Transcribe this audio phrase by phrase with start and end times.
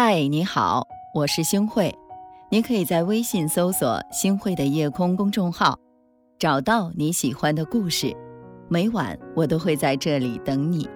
[0.00, 1.92] 嗨，你好，我是星慧。
[2.52, 5.76] 你可以在微信搜索“星慧的夜空”公众号，
[6.38, 8.16] 找到你喜欢的故事。
[8.68, 10.88] 每晚我都会在这里等你。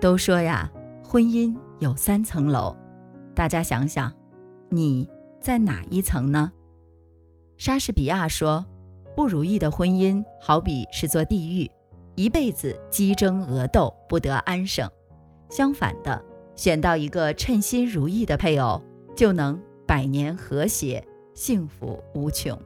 [0.00, 0.70] 都说呀，
[1.02, 2.76] 婚姻有三层楼，
[3.34, 4.12] 大家想想，
[4.68, 5.10] 你
[5.40, 6.52] 在哪一层呢？
[7.56, 8.64] 莎士比亚说
[9.16, 11.68] ：“不如意的婚姻好比是座地狱，
[12.14, 14.88] 一辈子激争恶斗，不得安生。”
[15.50, 16.24] 相反的。
[16.54, 18.82] 选到一个称心如意的配偶，
[19.16, 21.04] 就能百年和谐，
[21.34, 22.58] 幸福无穷。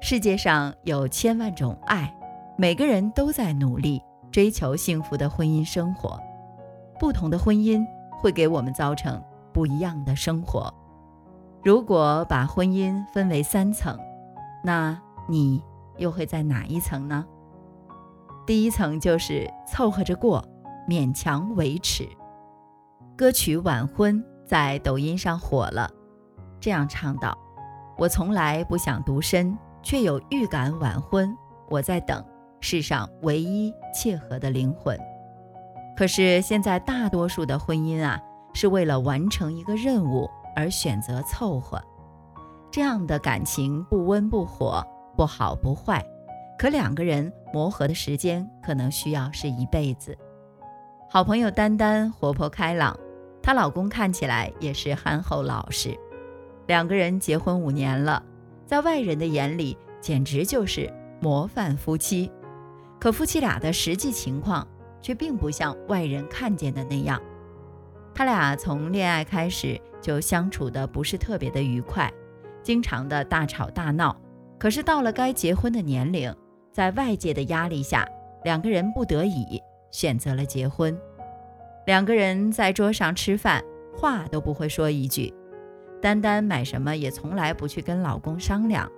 [0.00, 2.14] 世界上有千万种爱，
[2.56, 4.00] 每个人都在努力
[4.30, 6.18] 追求幸福的婚姻生活。
[6.98, 7.84] 不同的婚姻
[8.20, 9.22] 会给我们造成
[9.52, 10.72] 不一样的生活。
[11.62, 13.98] 如果把婚姻分为三层，
[14.64, 14.98] 那
[15.28, 15.62] 你
[15.96, 17.26] 又会在哪一层呢？
[18.46, 20.44] 第一层就是凑合着过，
[20.88, 22.08] 勉强维持。
[23.20, 25.90] 歌曲《晚婚》在抖音上火了，
[26.58, 27.36] 这样唱道
[27.98, 31.30] ：“我从来不想独身，却有预感晚婚。
[31.68, 32.24] 我在等
[32.60, 34.98] 世上唯一契合的灵魂。
[35.94, 38.18] 可是现在大多数的婚姻啊，
[38.54, 41.78] 是为了完成一个任务而选择凑合，
[42.70, 44.82] 这样的感情不温不火，
[45.14, 46.02] 不好不坏，
[46.58, 50.16] 可两个人磨合的时间可能需要是一辈子。”
[51.12, 52.98] 好朋友丹丹活泼开朗。
[53.42, 55.96] 她老公看起来也是憨厚老实，
[56.66, 58.22] 两个人结婚五年了，
[58.66, 62.30] 在外人的眼里简直就是模范夫妻。
[62.98, 64.66] 可夫妻俩的实际情况
[65.00, 67.20] 却并不像外人看见的那样。
[68.14, 72.12] 他俩从恋爱开始就相处的不是特别的愉快，
[72.62, 74.14] 经常的大吵大闹。
[74.58, 76.34] 可是到了该结婚的年龄，
[76.70, 78.06] 在外界的压力下，
[78.44, 79.58] 两个人不得已
[79.90, 80.94] 选择了结婚。
[81.86, 83.62] 两个人在桌上吃饭，
[83.96, 85.32] 话都不会说一句。
[86.00, 88.90] 丹丹买什么也从来不去跟老公商量，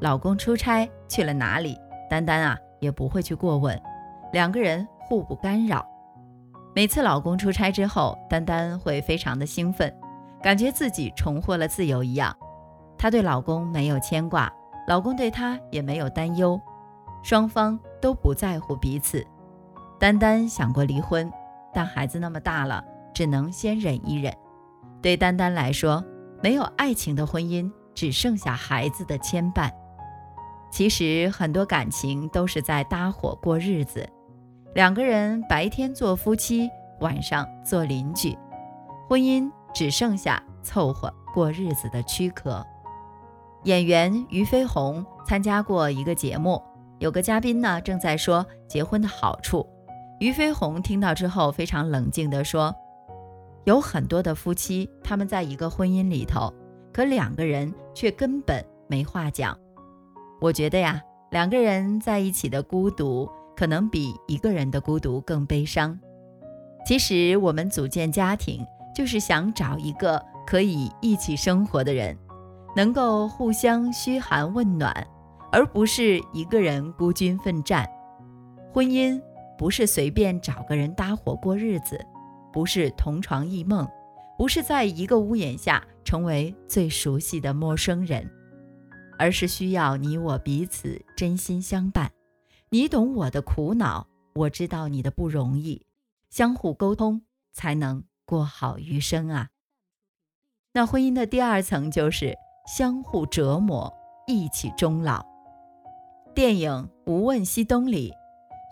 [0.00, 1.78] 老公出差去了哪里，
[2.10, 3.80] 丹丹啊也不会去过问。
[4.32, 5.86] 两个人互不干扰。
[6.74, 9.94] 每次老公出差之后，丹丹会非常的兴奋，
[10.42, 12.34] 感觉自己重获了自由一样。
[12.98, 14.50] 她对老公没有牵挂，
[14.88, 16.60] 老公对她也没有担忧，
[17.22, 19.24] 双方都不在乎彼此。
[19.98, 21.30] 丹丹想过离婚。
[21.74, 22.84] 但孩子那么大了，
[23.14, 24.32] 只能先忍一忍。
[25.00, 26.04] 对丹丹来说，
[26.42, 29.70] 没有爱情的婚姻只剩下孩子的牵绊。
[30.70, 34.08] 其实很多感情都是在搭伙过日子，
[34.74, 38.36] 两个人白天做夫妻，晚上做邻居，
[39.08, 42.64] 婚姻只剩下凑合过日子的躯壳。
[43.64, 46.62] 演员俞飞鸿参加过一个节目，
[46.98, 49.66] 有个嘉宾呢正在说结婚的好处。
[50.22, 52.72] 俞飞鸿听到之后，非常冷静地说
[53.66, 56.54] ：“有很多的夫妻，他们在一个婚姻里头，
[56.92, 59.58] 可两个人却根本没话讲。
[60.40, 61.02] 我觉得呀，
[61.32, 65.98] 两个人在一起的孤独，可能比一个人的孤独更悲伤。
[66.86, 72.16] 其实我们组建家庭，就是想找一个可以一起生活的人，
[72.76, 75.04] 能够互相嘘寒问暖，
[75.50, 77.84] 而不是一个人孤军奋战。
[78.72, 79.20] 婚姻。”
[79.58, 82.04] 不是随便找个人搭伙过日子，
[82.52, 83.88] 不是同床异梦，
[84.36, 88.28] 不是在一个屋檐下成为最熟悉的陌生人，
[89.18, 92.10] 而是需要你我彼此真心相伴。
[92.70, 95.86] 你懂我的苦恼，我知道你的不容易，
[96.30, 99.50] 相互沟通才能过好余生啊。
[100.72, 102.34] 那婚姻的第二层就是
[102.66, 103.92] 相互折磨，
[104.26, 105.24] 一起终老。
[106.34, 106.70] 电影
[107.10, 108.12] 《无问西东》里。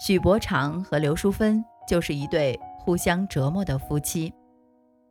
[0.00, 4.32] 许伯常和刘淑芬就是一对互相折磨的夫妻，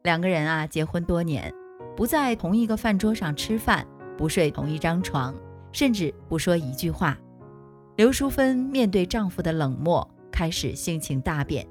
[0.01, 1.53] 两个人啊结婚多年，
[1.95, 3.85] 不在同一个饭桌上吃饭，
[4.17, 5.35] 不睡同一张床，
[5.71, 7.15] 甚至不说一句话。
[7.97, 11.67] 刘淑芬面对丈夫的冷漠，开始性情大变，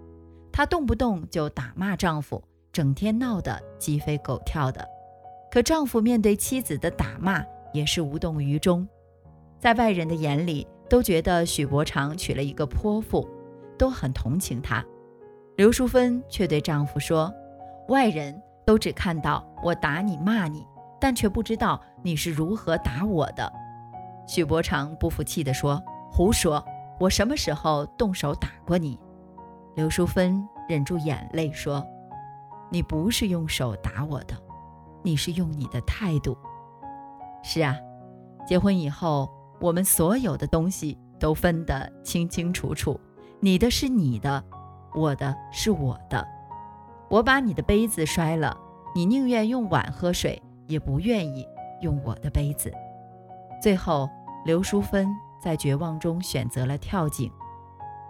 [0.53, 2.41] 她动不动就打骂丈夫，
[2.73, 4.87] 整天闹得鸡飞狗跳的。
[5.51, 8.87] 可丈夫面对妻子的打骂也是无动于衷，
[9.59, 10.65] 在外人的眼里。
[10.89, 13.29] 都觉得许伯常娶了一个泼妇，
[13.79, 14.85] 都很同情他。
[15.57, 17.33] 刘淑芬却对丈夫说
[17.89, 20.67] ：“外人都只看到我打你骂你，
[21.01, 23.53] 但却不知道你是如何打我的。”
[24.27, 26.65] 许伯常不服气地说：“胡说！
[26.99, 28.99] 我什么时候动手打过你？”
[29.77, 31.85] 刘淑芬忍住眼泪说
[32.71, 34.35] ：“你不是用手打我的，
[35.03, 36.37] 你是用你的态度。”
[37.45, 37.77] 是啊，
[38.47, 39.29] 结婚以后。
[39.61, 42.99] 我们所有的东西都分得清清楚楚，
[43.41, 44.43] 你的是你的，
[44.95, 46.27] 我的是我的。
[47.09, 48.57] 我把你的杯子摔了，
[48.95, 51.47] 你宁愿用碗喝水，也不愿意
[51.81, 52.73] 用我的杯子。
[53.63, 54.09] 最后，
[54.45, 55.09] 刘淑芬
[55.43, 57.31] 在绝望中选择了跳井。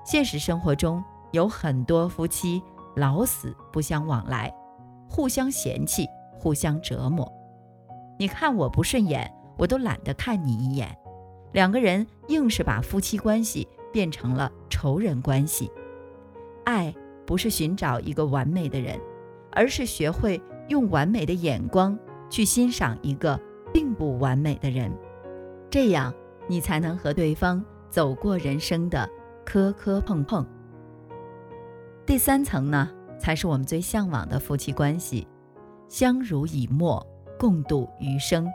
[0.04, 2.62] 现实生活中有很多夫妻
[2.96, 4.52] 老死不相往来，
[5.08, 6.08] 互相嫌弃，
[6.38, 7.30] 互相折磨。
[8.18, 10.97] 你看我不顺眼，我都懒得看你一眼。
[11.52, 15.70] 两个人硬是把夫妻关系变成了仇人关系。
[16.64, 16.94] 爱
[17.26, 19.00] 不是寻找一个完美的人，
[19.52, 21.98] 而是学会用完美的眼光
[22.28, 23.40] 去欣赏一个
[23.72, 24.92] 并不完美的人，
[25.70, 26.12] 这样
[26.46, 29.08] 你才能和对方走过人生的
[29.44, 30.46] 磕磕碰碰。
[32.04, 35.26] 第三层呢，才是我们最向往的夫妻关系，
[35.88, 37.04] 相濡以沫，
[37.38, 38.46] 共度余生。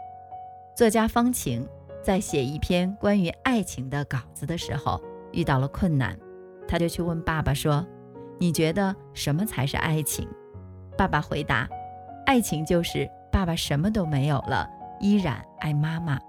[0.75, 1.68] 作家方晴。
[2.03, 5.01] 在写一篇关于爱情的稿子的时候，
[5.31, 6.19] 遇到了困难，
[6.67, 7.85] 他就去问爸爸说
[8.38, 10.27] ：“你觉得什么才是爱情？”
[10.97, 11.67] 爸爸回答
[12.27, 14.69] ：“爱情就是爸爸什么都没有了，
[15.00, 16.19] 依然爱妈妈。”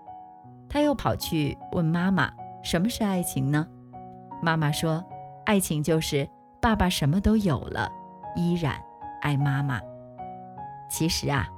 [0.70, 2.30] 他又跑去问妈妈
[2.62, 3.66] ：“什么是爱情呢？”
[4.40, 5.04] 妈妈说
[5.44, 6.28] ：“爱情就是
[6.62, 7.90] 爸爸什么都有了，
[8.36, 8.80] 依然
[9.22, 9.80] 爱妈妈。”
[10.88, 11.48] 其实啊，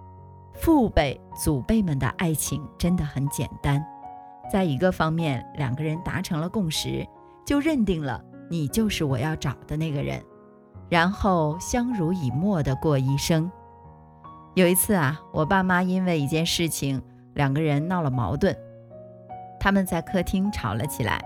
[0.55, 3.85] 父辈、祖辈们的爱情真的很简单。
[4.51, 7.07] 在一个方面，两个人达成了共识，
[7.45, 10.23] 就认定了你就是我要找的那个人，
[10.89, 13.51] 然后相濡以沫的过一生。
[14.55, 17.03] 有一次啊，我爸妈因为一件事情，
[17.35, 18.57] 两个人闹了矛盾，
[19.61, 21.21] 他们在客厅吵了起来。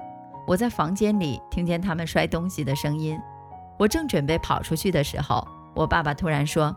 [0.46, 3.20] 我在房间里听见他们摔东西的声音，
[3.78, 6.74] 我正准备跑出去的时候，我爸爸突然说：“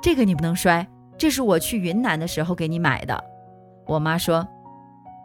[0.00, 0.86] 这个你不能摔，
[1.18, 3.24] 这是我去云南的时候给你买的。”
[3.86, 4.46] 我妈说。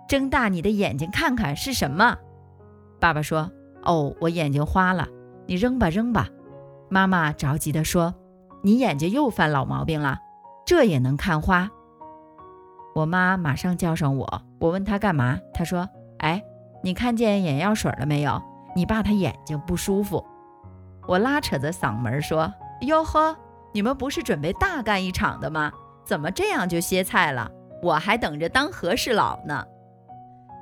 [0.10, 2.18] 睁大你的眼睛看看是什么？
[3.00, 3.52] 爸爸说
[3.86, 5.08] ：“哦，我眼睛花了，
[5.46, 6.28] 你扔吧扔吧。”
[6.90, 8.16] 妈妈着急地说
[8.64, 10.18] ：“你眼睛又犯老毛病了，
[10.66, 11.70] 这也能看花？”
[12.96, 15.38] 我妈马上叫上我，我问她干嘛？
[15.54, 16.44] 她说：“哎，
[16.84, 18.42] 你看见眼药水了没有？
[18.76, 20.26] 你爸他眼睛不舒服。”
[21.08, 22.52] 我拉扯着嗓门说
[22.82, 23.38] ：“哟呵，
[23.74, 25.72] 你们不是准备大干一场的吗？
[26.04, 27.52] 怎么这样就歇菜了？
[27.84, 29.64] 我还等着当和事佬呢。”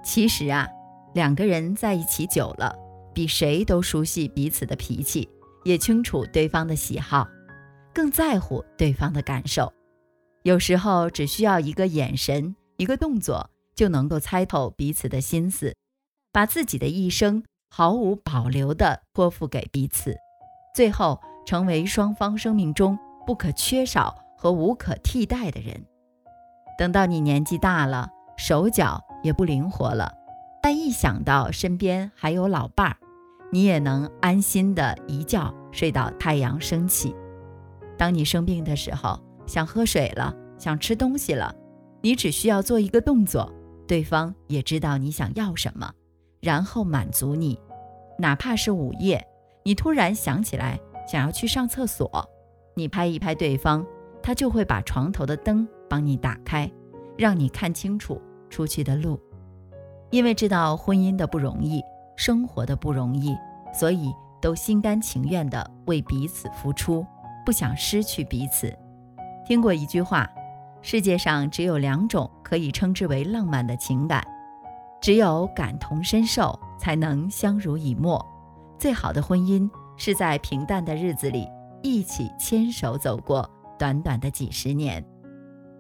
[0.04, 0.68] 其实啊，
[1.14, 2.76] 两个人在一起久了，
[3.14, 5.30] 比谁都熟悉彼此的脾气，
[5.66, 7.28] 也清楚对方的喜好，
[7.94, 9.72] 更在乎对方的感受。
[10.44, 15.76] 有时候只需要一个眼神、一个动作，就能够猜透彼此的心思，
[16.32, 20.16] 把自己的一生毫无保留地托付给彼此，
[20.74, 25.86] 最后成为双方生命中不可缺少和无可替代的人。
[26.78, 28.08] 等到你年纪大了，
[28.38, 29.04] 手脚。
[29.28, 30.10] 也不灵活了，
[30.64, 32.96] 但一想到身边还有老伴儿，
[33.52, 37.14] 你也能安心的一觉睡到太阳升起。
[37.98, 41.54] 当你生病的时候，想喝水了，想吃东西了，
[42.02, 43.52] 你只需要做一个动作，
[43.86, 45.92] 对方也知道你想要什么，
[46.40, 47.60] 然后满足你。
[48.18, 49.22] 哪怕是午夜，
[49.66, 52.10] 你突然想起来想要去上厕所，
[52.76, 53.86] 你拍一拍对方，
[54.24, 56.72] 他就会把床头的灯帮你打开，
[57.18, 58.22] 让你看清楚。
[58.50, 59.20] 出去的路，
[60.10, 61.84] 因为知道婚姻的不容易，
[62.16, 63.36] 生活的不容易，
[63.74, 67.06] 所以都心甘情愿地为彼此付出，
[67.46, 68.74] 不想失去彼此。
[69.46, 70.30] 听过一句话：
[70.82, 74.26] 世界上只有两种可以称之为浪漫的情感，
[75.02, 78.24] 只有感同身受，才能相濡以沫。
[78.78, 81.48] 最好的婚姻是在平淡的日子里
[81.82, 83.50] 一起牵手走过
[83.80, 85.04] 短短的几十年，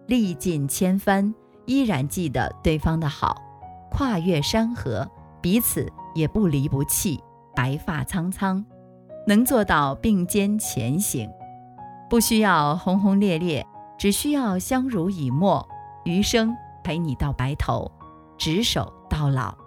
[0.07, 1.33] 历尽千帆。
[1.67, 3.35] 依然记得对方的好，
[3.91, 5.07] 跨越山河，
[5.39, 7.19] 彼此也不离不弃。
[7.55, 8.63] 白发苍苍，
[9.25, 11.27] 能做到并肩前行，
[12.07, 13.65] 不需要轰轰烈烈，
[13.97, 15.67] 只需要相濡以沫，
[16.05, 17.91] 余生陪你到白头，
[18.37, 19.57] 执手到老。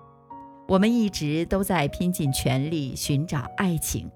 [0.68, 4.08] 我们一直都在拼尽全力寻找爱情，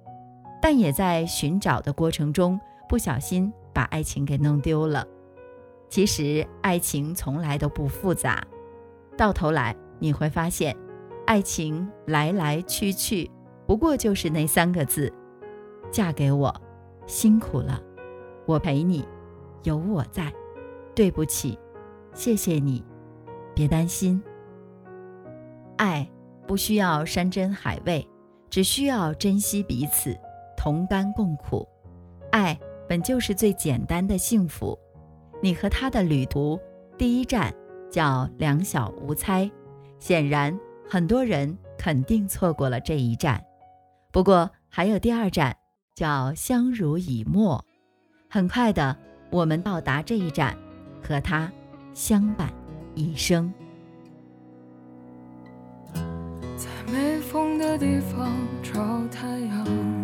[0.62, 5.04] 但也在寻找的过程中不小心把爱情给弄丢了。
[5.94, 8.44] 其实爱情从来都不复杂，
[9.16, 10.76] 到头来你会发现，
[11.24, 13.30] 爱情来来去去，
[13.64, 15.12] 不过就是那三个字：
[15.92, 16.52] 嫁给我，
[17.06, 17.80] 辛苦了，
[18.44, 19.06] 我陪你，
[19.62, 20.32] 有我在，
[20.96, 21.56] 对不起，
[22.12, 22.84] 谢谢你，
[23.54, 24.20] 别担心。
[25.76, 26.10] 爱
[26.44, 28.04] 不需要山珍海味，
[28.50, 30.12] 只需要珍惜彼此，
[30.56, 31.64] 同甘共苦。
[32.32, 32.58] 爱
[32.88, 34.76] 本就是最简单的幸福。
[35.44, 36.58] 你和他的旅途，
[36.96, 37.54] 第一站
[37.90, 39.50] 叫两小无猜，
[39.98, 40.58] 显然
[40.88, 43.44] 很多人肯定错过了这一站。
[44.10, 45.54] 不过还有第二站，
[45.94, 47.62] 叫相濡以沫。
[48.30, 48.96] 很快的，
[49.30, 50.56] 我们到达这一站，
[51.06, 51.52] 和他
[51.92, 52.50] 相伴
[52.94, 53.52] 一生。
[56.56, 58.32] 在没风的地方
[58.62, 60.03] 找太阳，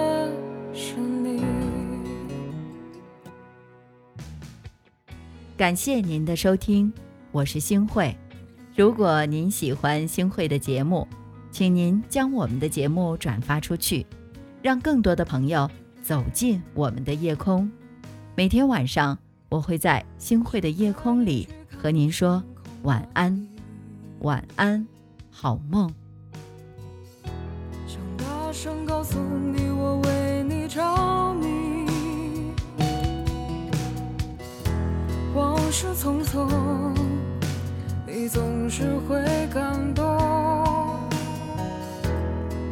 [5.61, 6.91] 感谢您的收听，
[7.31, 8.17] 我是星慧。
[8.75, 11.07] 如果您喜欢星慧的节目，
[11.51, 14.03] 请您将我们的节目转发出去，
[14.63, 15.69] 让更多的朋友
[16.01, 17.71] 走进我们的夜空。
[18.33, 19.15] 每天晚上，
[19.49, 21.47] 我会在星慧的夜空里
[21.79, 22.43] 和您说
[22.81, 23.47] 晚安，
[24.21, 24.83] 晚安，
[25.29, 25.93] 好梦。
[27.85, 30.81] 想大声告诉你，我为你着
[35.71, 36.49] 往事匆匆，
[38.05, 39.23] 你总是会
[39.53, 40.05] 感动。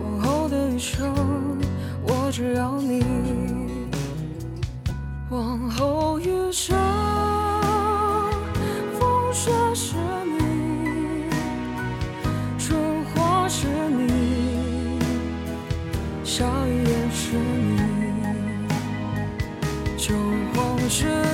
[0.03, 1.15] 往后的余生，
[2.03, 3.01] 我只要你。
[5.29, 6.77] 往后余生，
[9.00, 11.29] 风雪是你，
[12.58, 12.77] 春
[13.15, 15.00] 花是你。
[16.25, 17.79] 下雨也是你，
[19.98, 20.13] 秋
[20.53, 21.29] 黄是你